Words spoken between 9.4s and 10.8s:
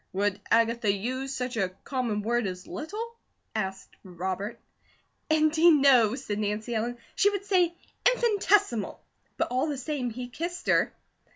all the same he kissed